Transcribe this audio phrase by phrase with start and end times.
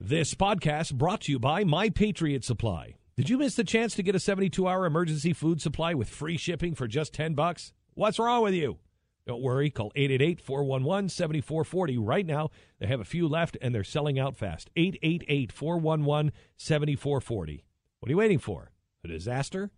[0.00, 2.94] This podcast brought to you by My Patriot Supply.
[3.16, 6.76] Did you miss the chance to get a 72-hour emergency food supply with free shipping
[6.76, 7.72] for just 10 bucks?
[7.94, 8.78] What's wrong with you?
[9.26, 12.50] Don't worry, call 888-411-7440 right now.
[12.78, 14.70] They have a few left and they're selling out fast.
[14.76, 17.62] 888-411-7440.
[17.98, 18.70] What are you waiting for?
[19.04, 19.72] A disaster?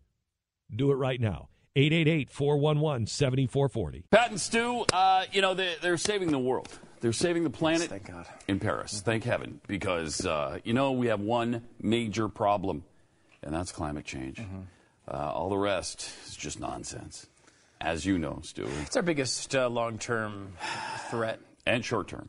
[0.76, 1.48] Do it right now.
[1.76, 4.02] 888-411-7440.
[4.10, 6.68] Pat and Stu, uh, you know, they, they're saving the world.
[7.00, 8.26] They're saving the planet Thank God.
[8.46, 9.00] in Paris.
[9.00, 9.60] Thank heaven.
[9.66, 12.84] Because, uh, you know, we have one major problem,
[13.42, 14.40] and that's climate change.
[15.08, 17.26] Uh, all the rest is just nonsense,
[17.80, 20.52] as you know, Stu, It's our biggest uh, long-term
[21.10, 21.40] threat.
[21.66, 22.28] and short term.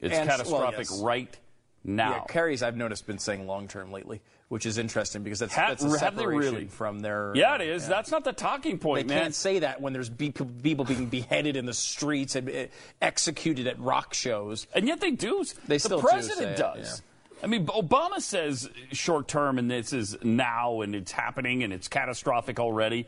[0.00, 1.00] It's And- well, catastrophic yes.
[1.00, 1.36] right
[1.82, 2.10] now.
[2.12, 5.84] Yeah, Kerry's I've noticed been saying long-term lately, which is interesting because that's, Ha- that's
[5.84, 6.66] a separation really?
[6.66, 7.32] from their.
[7.34, 7.88] yeah, it is.
[7.88, 9.16] That's not the talking They point, man.
[9.16, 12.66] They can't say that when there's be- people being beheaded in the streets and uh,
[13.00, 14.66] executed at rock shows.
[14.74, 15.44] And yet they do.
[15.66, 17.02] They the still do president say it, does.
[17.42, 21.88] I mean, Obama says short term, and this is now, and it's happening, and it's
[21.88, 23.06] catastrophic already.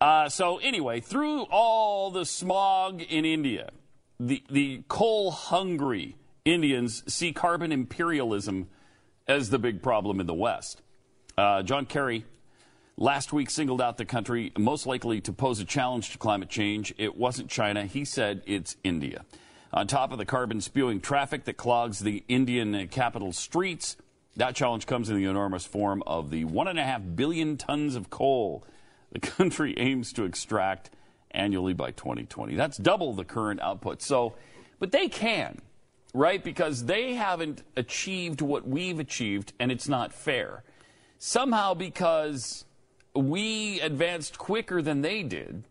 [0.00, 3.70] Uh, so anyway, through all the smog in India,
[4.20, 8.68] the the coal hungry Indians see carbon imperialism
[9.28, 10.82] as the big problem in the West.
[11.36, 12.24] Uh, John Kerry
[12.96, 16.94] last week singled out the country most likely to pose a challenge to climate change.
[16.96, 17.84] It wasn't China.
[17.84, 19.24] He said it's India.
[19.72, 23.96] On top of the carbon spewing traffic that clogs the Indian capital streets,
[24.36, 27.96] that challenge comes in the enormous form of the one and a half billion tons
[27.96, 28.64] of coal
[29.12, 30.90] the country aims to extract
[31.30, 32.54] annually by 2020.
[32.54, 34.02] That's double the current output.
[34.02, 34.34] So,
[34.78, 35.60] but they can,
[36.16, 36.42] right?
[36.42, 40.64] Because they haven't achieved what we've achieved, and it's not fair.
[41.18, 42.64] Somehow, because
[43.14, 45.64] we advanced quicker than they did,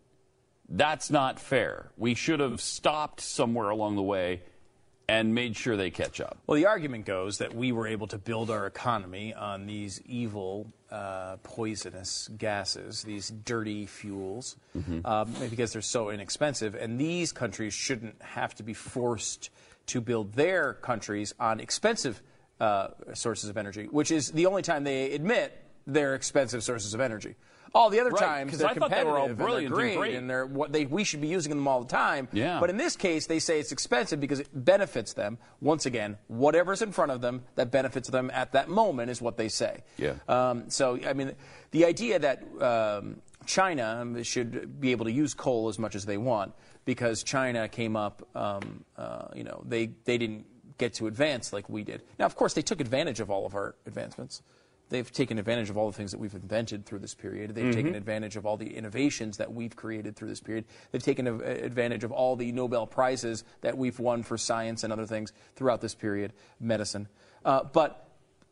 [0.70, 1.92] that's not fair.
[1.98, 4.42] We should have stopped somewhere along the way
[5.08, 6.38] and made sure they catch up.
[6.48, 10.68] Well, the argument goes that we were able to build our economy on these evil,
[10.92, 14.56] uh, poisonous gases, these dirty fuels,
[15.06, 16.74] um, because they're so inexpensive.
[16.74, 19.52] And these countries shouldn't have to be forced
[19.88, 22.22] to build their countries on expensive
[22.60, 27.02] uh, sources of energy, which is the only time they admit they're expensive sources of
[27.02, 27.36] energy.
[27.74, 29.80] All the other Right, times they're I thought they were all competitive brilliant and and
[29.82, 30.16] they're great, great.
[30.16, 32.30] and they're what they we should be using them all the time.
[32.32, 32.62] Yeah.
[32.62, 35.38] But in this case, they say it's expensive because it benefits them.
[35.60, 39.36] Once again, whatever's in front of them that benefits them at that moment is what
[39.36, 39.84] they say.
[39.98, 40.14] Yeah.
[40.30, 41.34] Um, so, I mean,
[41.72, 46.18] the idea that um, China should be able to use coal as much as they
[46.18, 46.54] want
[46.86, 50.46] because China came up, um, uh, you know, they, they didn't
[50.78, 52.02] get to advance like we did.
[52.20, 54.42] Now, of course, they took advantage of all of our advancements.
[54.90, 57.56] They've taken advantage of all the things that we've invented through this period.
[57.56, 60.66] They've taken advantage of all the innovations that we've created through this period.
[60.92, 64.94] They've taken a- advantage of all the Nobel Prizes that we've won for science and
[64.94, 67.08] other things throughout this period, medicine.
[67.44, 68.10] Uh, but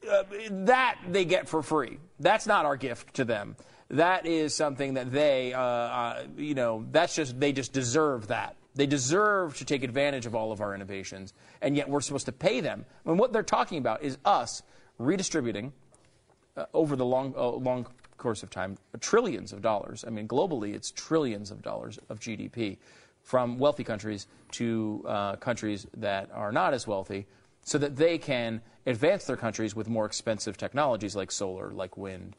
[0.09, 1.99] uh, that they get for free.
[2.19, 3.55] That's not our gift to them.
[3.89, 8.55] That is something that they, uh, uh, you know, that's just, they just deserve that.
[8.75, 12.31] They deserve to take advantage of all of our innovations, and yet we're supposed to
[12.31, 12.85] pay them.
[13.05, 14.63] And what they're talking about is us
[14.97, 15.73] redistributing
[16.57, 17.85] uh, over the long, uh, long
[18.17, 20.03] course of time trillions of dollars.
[20.07, 22.77] I mean, globally, it's trillions of dollars of GDP
[23.22, 27.25] from wealthy countries to uh, countries that are not as wealthy
[27.63, 32.35] so that they can advance their countries with more expensive technologies like solar, like wind.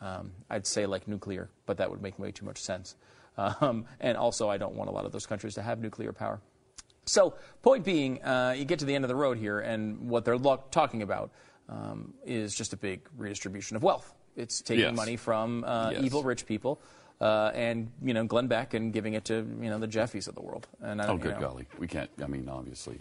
[0.00, 2.94] Um, I'd say like nuclear, but that would make way too much sense.
[3.36, 6.40] Um, and also, I don't want a lot of those countries to have nuclear power.
[7.04, 10.24] So, point being, uh, you get to the end of the road here, and what
[10.24, 11.30] they're lo- talking about
[11.68, 14.12] um, is just a big redistribution of wealth.
[14.36, 14.96] It's taking Yes.
[14.96, 16.02] money from uh, Yes.
[16.04, 16.80] evil rich people
[17.20, 20.34] uh, and you know Glenn Beck and giving it to you know the Jeffies of
[20.34, 20.66] the world.
[20.80, 21.66] And I Oh, don't, you good know, golly.
[21.78, 22.98] We can't, I mean, obviously,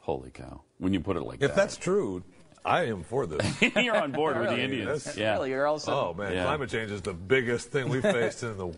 [0.00, 0.60] holy cow.
[0.78, 1.56] When you put it like If that.
[1.56, 2.22] that's true,
[2.64, 3.62] I am for this.
[3.76, 5.04] You're on board with the Indians.
[5.04, 5.32] that's- Yeah.
[5.34, 6.44] Really, you're also oh man, Yeah.
[6.44, 8.72] climate change is the biggest thing we faced in the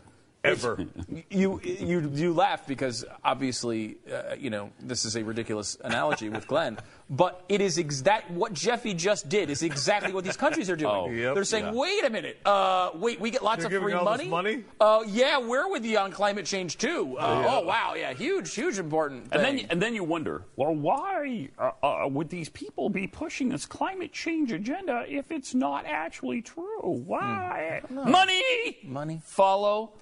[0.45, 0.85] ever.
[1.31, 6.47] you you you laugh because obviously uh, you know this is a ridiculous analogy with
[6.47, 6.79] Glenn,
[7.11, 10.77] but it is ex- that what Jeffy just did is exactly what these countries are
[10.77, 10.93] doing.
[10.95, 11.35] Oh, Yep.
[11.35, 11.73] They're saying, yeah.
[11.73, 14.25] wait a minute, uh, wait, we get lots You're of free all money.
[14.25, 14.65] this money?
[14.81, 17.17] Uh, yeah, we're with you on climate change too.
[17.19, 19.29] Uh, Oh wow, yeah, huge, huge important.
[19.33, 23.49] And then, and then you wonder, well, why uh, uh, would these people be pushing
[23.49, 26.81] this climate change agenda if it's not actually true?
[26.83, 27.81] Why?
[27.91, 28.79] Money!
[28.85, 29.21] Money.
[29.25, 29.93] Follow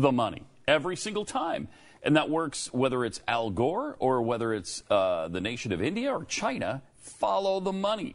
[0.00, 1.68] the money every single time.
[2.02, 6.12] And that works whether it's Al Gore or whether it's uh, the nation of India
[6.12, 6.82] or China.
[6.98, 8.14] Follow the money.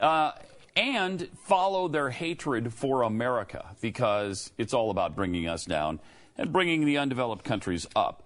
[0.00, 0.32] Uh,
[0.76, 6.00] and follow their hatred for America because it's all about bringing us down
[6.36, 8.22] and bringing the undeveloped countries up.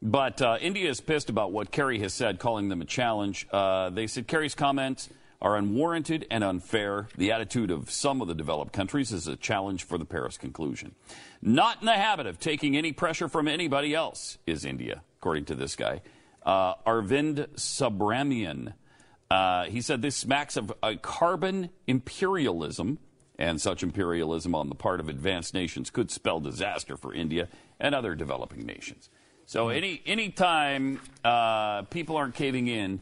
[0.00, 3.48] But uh, India is pissed about what Kerry has said, calling them a challenge.
[3.50, 5.08] Uh, they said Kerry's comments
[5.40, 7.08] are unwarranted and unfair.
[7.16, 10.94] The attitude of some of the developed countries is a challenge for the Paris conclusion.
[11.40, 15.54] Not in the habit of taking any pressure from anybody else is India, according to
[15.54, 16.02] this guy.
[16.44, 18.72] Uh, Arvind Subramanian.
[19.30, 22.98] Uh, he said this smacks of a carbon imperialism,
[23.38, 27.48] and such imperialism on the part of advanced nations could spell disaster for India
[27.78, 29.10] and other developing nations.
[29.46, 33.00] So any any time uh, people aren't caving in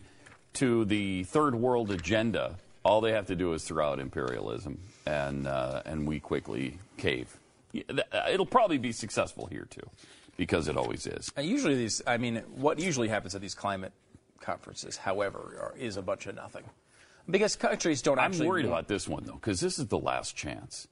[0.56, 5.47] to the third world agenda, all they have to do is throw out imperialism, and
[5.47, 7.37] uh, and we quickly cave.
[7.75, 9.88] Uh, It'll probably be successful here too,
[10.37, 11.31] because it always is.
[11.37, 13.93] Uh, usually these, I mean, what usually happens at these climate
[14.41, 16.64] conferences, however, are, is a bunch of nothing.
[17.29, 18.47] Because countries don't I'm actually.
[18.47, 20.87] worried about this one though, because this is the last chance.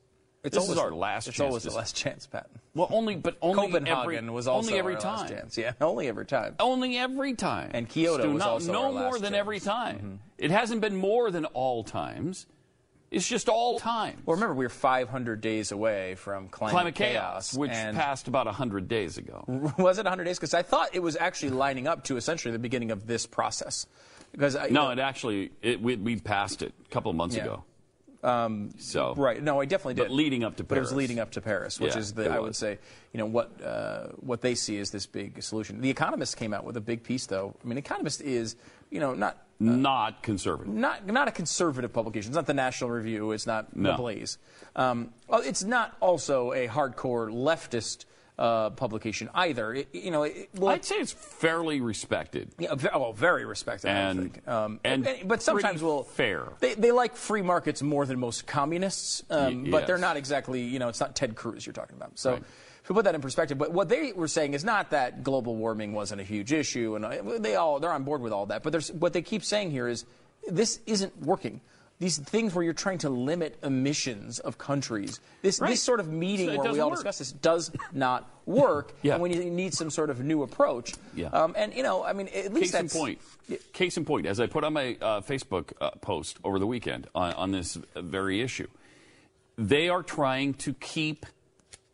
[0.44, 1.28] It's this is always our last chance.
[1.28, 2.48] It's chance always to- the last chance, Pat.
[2.74, 5.16] Well, only but only Copenhagen every, was also only every time.
[5.20, 5.56] last chance.
[5.58, 6.54] Yeah, only every time.
[6.60, 7.70] Only every time.
[7.72, 9.34] And Kyoto Stu, was not- also no more than chance.
[9.36, 9.96] every time.
[9.96, 10.14] Mm-hmm.
[10.38, 12.46] It hasn't been more than all times.
[13.10, 14.20] It's just all times.
[14.26, 18.88] Well, remember, we were 500 days away from climate, Climate chaos, which passed about 100
[18.88, 19.44] days ago.
[19.78, 20.36] was it 100 days?
[20.36, 23.86] Because I thought it was actually lining up to essentially the beginning of this process.
[24.32, 27.10] Because I, uh, you No, know- it actually it, we, we passed it a couple
[27.10, 27.44] of months Yeah.
[27.44, 27.64] ago.
[28.78, 29.42] So Right.
[29.42, 30.02] No, I definitely did.
[30.04, 32.30] But leading up to But it was leading up to Paris, which Yeah, is the
[32.30, 32.78] I would say,
[33.12, 35.80] you know, what uh, what they see as this big solution.
[35.80, 37.54] The Economist came out with a big piece, though.
[37.62, 38.56] I mean, Economist is,
[38.90, 40.72] you know, not not conservative.
[40.72, 42.30] not not a conservative publication.
[42.30, 43.32] It's not the National Review.
[43.32, 43.92] It's not No.
[43.92, 44.38] the Blaze.
[44.74, 48.04] Um, well, it's not also a hardcore leftist
[48.38, 49.74] uh, publication either.
[49.74, 52.50] It, you know, it, well, I'd say it's fairly respected.
[52.58, 53.88] yeah, well, very respected.
[53.90, 54.48] I And- think.
[54.48, 56.48] Um, and but sometimes will fair.
[56.60, 60.62] They, they like free markets more than most communists, um, Y- but they're not exactly.
[60.62, 62.18] You know, it's not Ted Cruz you're talking about.
[62.18, 62.32] So.
[62.32, 62.42] Right.
[62.88, 65.94] To put that in perspective, but what they were saying is not that global warming
[65.94, 68.62] wasn't a huge issue, and uh, they all they're on board with all that.
[68.62, 70.04] But there's, what they keep saying here is
[70.46, 71.62] this isn't working.
[72.00, 75.70] These things where you're trying to limit emissions of countries, this Right.
[75.70, 76.98] this sort of meeting So where we all work.
[76.98, 78.94] discuss this does not work.
[79.02, 79.14] Yeah.
[79.14, 81.28] And we need some sort of new approach, Yeah.
[81.28, 83.18] um, and you know, I mean, at least Case in that's point.
[83.72, 87.06] Case in point, as I put on my uh, Facebook uh, post over the weekend
[87.14, 88.66] on, on this very issue,
[89.56, 91.26] they are trying to keep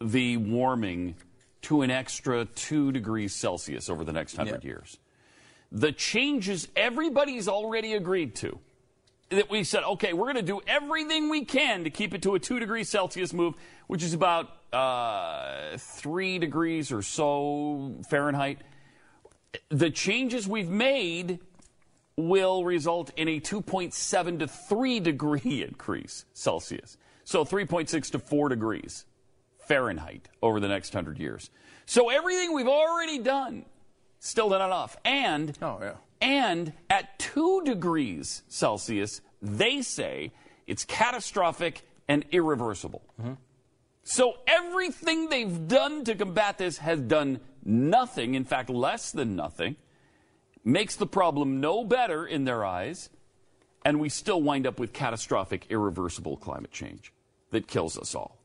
[0.00, 1.14] the warming
[1.62, 4.68] to an extra two degrees Celsius over the next hundred Yeah.
[4.70, 4.96] years.
[5.70, 8.58] The changes everybody's already agreed to.
[9.30, 12.34] That we said, okay, we're going to do everything we can to keep it to
[12.34, 13.54] a two degrees Celsius move,
[13.86, 18.58] which is about uh, three degrees or so Fahrenheit
[19.68, 21.40] the changes we've made
[22.16, 26.96] will result in a 2.7 to 3 degree increase Celsius.
[27.24, 29.06] So 3.6 to 4 degrees
[29.66, 31.50] Fahrenheit over the next 100 years.
[31.86, 33.64] So everything we've already done
[34.18, 34.96] still not enough.
[35.04, 35.94] And Oh, yeah.
[36.20, 40.32] And at 2 degrees Celsius, they say
[40.66, 43.02] it's catastrophic and irreversible.
[44.02, 49.76] So everything they've done to combat this has done nothing, in fact, less than nothing,
[50.64, 53.10] makes the problem no better in their eyes,
[53.84, 57.12] and we still wind up with catastrophic, irreversible climate change
[57.50, 58.39] that kills us all.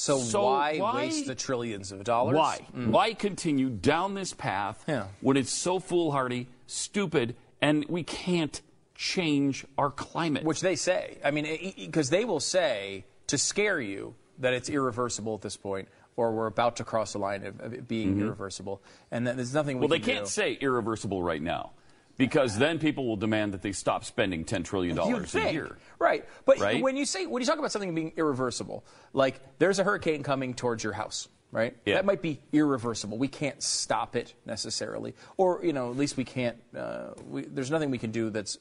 [0.00, 2.36] So, So why, why- waste the trillions of dollars?
[2.36, 2.60] Why?
[2.72, 5.08] Why continue down this path Yeah.
[5.20, 8.62] when it's so foolhardy, stupid, and we can't
[8.94, 10.44] change our climate?
[10.44, 11.18] Which they say.
[11.24, 15.88] I mean, because they will say to scare you that it's irreversible at this point,
[16.16, 18.80] or we're about to cross the line of, of it being irreversible,
[19.10, 19.90] and that there's nothing we Mm-hmm.
[19.90, 20.30] well, they can can't do.
[20.30, 21.72] say irreversible right now
[22.18, 25.78] because then people will demand that they stop spending $10 trillion a year.
[25.98, 26.26] Right.
[26.44, 26.82] But Right?
[26.82, 28.84] when you say when you talk about something being irreversible,
[29.14, 31.74] like there's a hurricane coming towards your house, right?
[31.86, 31.94] Yeah.
[31.94, 33.16] That might be irreversible.
[33.16, 36.58] We can't stop it necessarily, or you know, at least we can't.
[36.76, 38.58] Uh, we, there's nothing we can do that's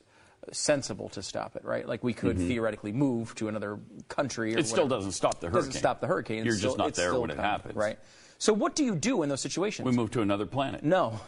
[0.54, 1.86] sensible to stop it, right?
[1.88, 4.50] Like we could theoretically move to another country.
[4.50, 4.60] Or Mm-hmm.
[4.60, 5.58] It still doesn't stop the hurricane.
[5.58, 6.46] It Doesn't stop the hurricane.
[6.46, 7.76] You're It's just still- not there when it coming, happens.
[7.76, 8.00] right?
[8.38, 9.86] So what do you do in those situations?
[9.86, 11.20] We move to another planet, no,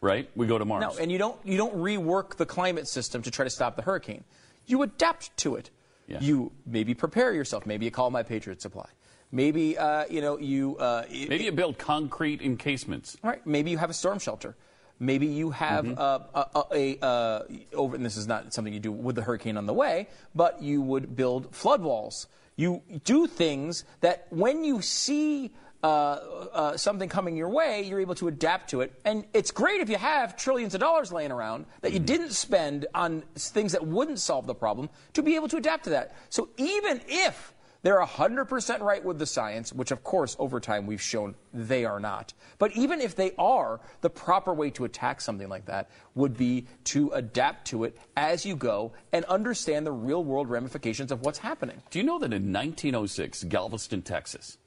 [0.00, 0.28] right?
[0.36, 0.82] We go to Mars.
[0.82, 3.82] no, and you don't you don't rework the climate system to try to stop the
[3.82, 4.24] hurricane.
[4.66, 5.70] You adapt to it.
[6.08, 6.18] Yeah.
[6.20, 7.66] You maybe prepare yourself.
[7.66, 8.88] Maybe you call my Patriot Supply.
[9.32, 10.76] Maybe uh, you know you.
[10.78, 13.16] Uh, Maybe you build concrete encasements.
[13.22, 13.44] Right.
[13.46, 14.54] Maybe you have a storm shelter.
[15.00, 15.98] Maybe you have Mm-hmm.
[15.98, 17.42] uh, a, a, a uh,
[17.74, 17.96] over.
[17.96, 20.80] And this is not something you do with the hurricane on the way, but you
[20.80, 22.28] would build flood walls.
[22.54, 25.50] You do things that when you see
[25.82, 28.92] uh, uh, something coming your way, you're able to adapt to it.
[29.04, 32.86] And it's great if you have trillions of dollars laying around that you didn't spend
[32.94, 36.16] on things that wouldn't solve the problem to be able to adapt to that.
[36.30, 37.54] So even if
[37.86, 42.00] They're 100% right with the science, which of course over time we've shown they are
[42.00, 42.32] not.
[42.58, 46.66] But even if they are, the proper way to attack something like that would be
[46.86, 51.38] to adapt to it as you go and understand the real world ramifications of what's
[51.38, 51.80] happening.
[51.90, 54.58] Do you know that in 1906, Galveston, Texas,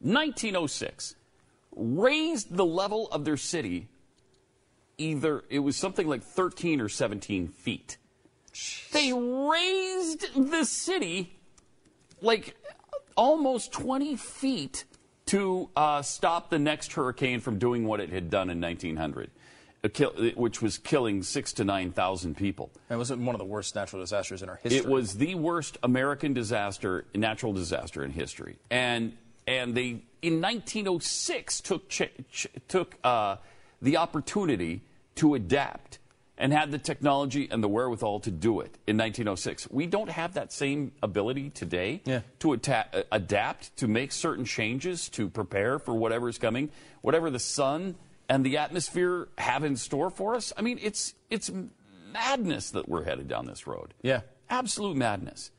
[0.00, 1.14] 1906,
[1.74, 3.88] raised the level of their city
[4.98, 7.98] either, it was something like 13 or 17 feet.
[8.92, 11.36] They raised the city
[12.20, 12.56] like
[13.16, 14.84] almost 20 feet
[15.26, 19.30] to uh, stop the next hurricane from doing what it had done in 1900,
[19.82, 22.70] uh, kill, which was killing six to 9,000 people.
[22.90, 24.78] It was one of the worst natural disasters in our history.
[24.78, 28.56] It was the worst American disaster, natural disaster in history.
[28.70, 33.36] And, and they, in 1906, took, ch- ch- took uh,
[33.82, 34.82] the opportunity
[35.16, 35.98] to adapt
[36.36, 39.68] and had the technology and the wherewithal to do it in 1906.
[39.70, 42.22] We don't have that same ability today Yeah.
[42.40, 46.70] to atta- adapt, to make certain changes, to prepare for whatever is coming,
[47.02, 47.94] whatever the sun
[48.28, 50.52] and the atmosphere have in store for us.
[50.56, 51.52] I mean, it's it's
[52.12, 53.94] madness that we're headed down this road.
[54.02, 54.22] Yeah.
[54.50, 55.50] absolute madness.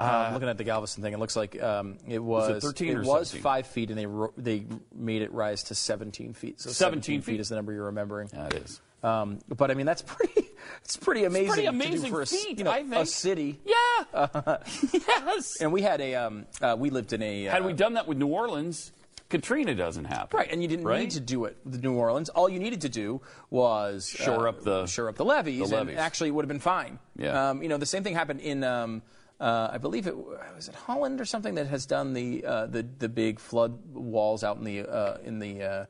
[0.00, 3.28] Uh, looking at the Galveston thing, it looks like um, it was, 13 or was
[3.28, 3.42] 17?
[3.42, 4.64] five feet, and they ro- they
[4.94, 6.60] made it rise to 17 feet.
[6.60, 7.40] So 17 feet feet?
[7.40, 8.28] is the number you're remembering.
[8.28, 8.80] That is.
[9.02, 10.46] Um, but I mean, that's pretty.
[10.84, 11.46] It's pretty amazing.
[11.48, 13.06] pretty to do amazing for a, feat, you know, I a think.
[13.08, 13.60] city.
[13.64, 14.58] Yeah.
[14.92, 15.60] yes.
[15.60, 16.14] And we had a.
[16.16, 17.48] Um, uh, we lived in a.
[17.48, 18.92] Uh, Had we done that with New Orleans,
[19.30, 20.36] Katrina doesn't happen.
[20.36, 21.00] Right, and you didn't right?
[21.00, 22.28] need to do it with New Orleans.
[22.28, 25.78] All you needed to do was Shore uh, up the- shore up the levees, the
[25.78, 26.98] and actually it would have been fine.
[27.16, 27.50] Yeah.
[27.50, 29.02] Um, you know, the same thing happened in, um,
[29.40, 32.82] uh, I believe it was it Holland or something that has done the uh, the
[32.98, 35.84] the big flood walls out in the uh, in the uh,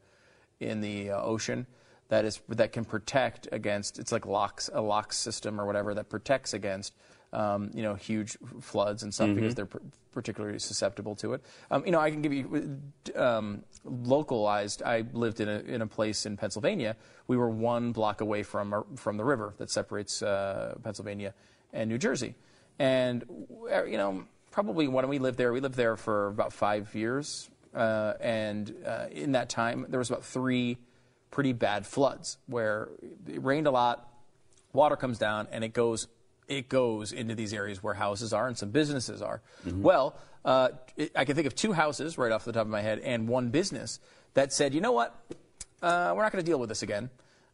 [0.60, 1.66] in the uh, ocean.
[2.08, 3.98] That is that can protect against.
[3.98, 6.94] It's like locks a lock system or whatever that protects against.
[7.32, 9.36] Um, you know, huge floods and stuff Mm-hmm.
[9.36, 9.78] because they're p-
[10.10, 11.42] particularly susceptible to it.
[11.70, 12.80] Um, you know, I can give you
[13.14, 14.82] um, localized.
[14.82, 16.96] I lived in a in a place in Pennsylvania.
[17.28, 21.32] We were one block away from from the river that separates uh, Pennsylvania
[21.72, 22.34] and New Jersey,
[22.80, 23.24] and
[23.70, 27.50] uh, you know, probably when we lived there, we lived there for about five years,
[27.74, 30.78] uh, and uh, in that time, there was about three
[31.30, 32.88] pretty bad floods where
[33.28, 34.08] it rained a lot,
[34.72, 36.08] water comes down and it goes
[36.48, 39.40] it goes into these areas where houses are and some businesses are.
[39.82, 42.80] Well, uh, it, I can think of two houses right off the top of my
[42.80, 44.00] head and one business
[44.34, 45.14] that said, you know what,
[45.80, 47.08] uh, we're not going to deal with this again.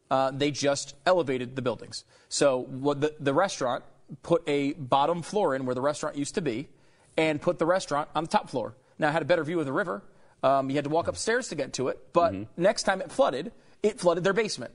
[0.09, 2.05] Uh, they just elevated the buildings.
[2.27, 3.83] So what the, the restaurant
[4.23, 6.69] put a bottom floor in where the restaurant used to be,
[7.17, 8.75] and put the restaurant on the top floor.
[8.99, 10.03] Now it had a better view of the river.
[10.43, 13.51] Um, you had to walk upstairs to get to it, but next time it flooded,
[13.81, 14.71] it flooded their basement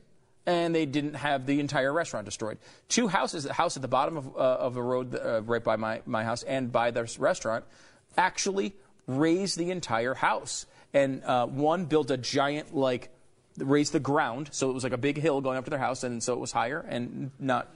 [0.46, 2.58] and they didn't have the entire restaurant destroyed.
[2.88, 5.76] Two houses, the house at the bottom of, uh, of the road uh, right by
[5.76, 7.64] my, my house and by the restaurant,
[8.16, 8.74] actually
[9.06, 10.66] raised the entire house.
[10.92, 13.10] And uh, one built a giant, like,
[13.56, 16.04] raised the ground, so it was like a big hill going up to their house,
[16.04, 17.68] and so it was higher and not.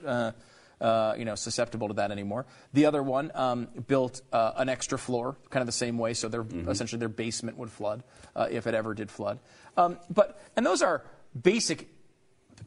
[0.79, 2.45] Uh, you know, susceptible to that anymore.
[2.73, 6.27] The other one um, built uh, an extra floor, kind of the same way, so
[6.29, 8.03] their essentially their basement would flood
[8.35, 9.39] uh, if it ever did flood.
[9.75, 11.03] Um, but and those are
[11.41, 11.89] basic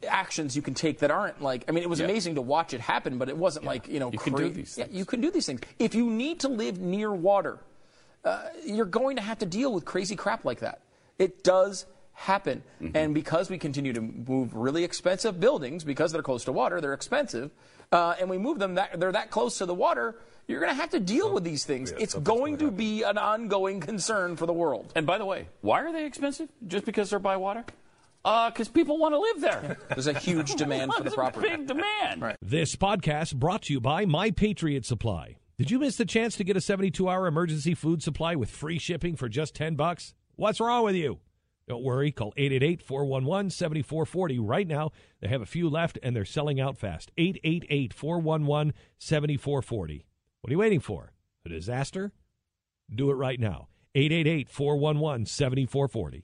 [0.09, 2.05] actions you can take that aren't like I mean it was Yeah.
[2.05, 4.49] amazing to watch it happen, but it wasn't like you know You can do cra-
[4.49, 4.97] these Yeah, things.
[4.97, 5.61] you can do these things.
[5.79, 7.59] If you need to live near water,
[8.25, 10.81] uh, you're going to have to deal with crazy crap like that.
[11.17, 12.95] It does happen, Mm-hmm.
[12.97, 16.93] and because we continue to move really expensive buildings because they're close to water, they're
[16.93, 17.51] expensive,
[17.91, 20.15] uh, and we move them that they're that close to the water.
[20.47, 21.91] You're going to have to deal with these things.
[21.91, 24.91] Yeah, it's going gonna to be an ongoing concern for the world.
[24.95, 26.49] And by the way, why are they expensive?
[26.67, 27.63] Just because they're by water?
[28.23, 29.77] Because people want to live there.
[29.89, 31.49] There's a huge demand for the There's a property.
[31.49, 32.37] Big demand.
[32.41, 35.37] This podcast brought to you by My Patriot Supply.
[35.57, 39.15] Did you miss the chance to get a 72-hour emergency food supply with free shipping
[39.15, 40.13] for just 10 bucks?
[40.35, 41.19] What's wrong with you?
[41.67, 44.91] Don't worry, call 888-411-7440 right now.
[45.21, 47.11] They have a few left and they're selling out fast.
[47.17, 50.03] 888-411-7440.
[50.41, 51.13] What are you waiting for?
[51.45, 52.11] A disaster?
[52.93, 53.67] Do it right now.
[53.95, 56.19] 888-411-7440.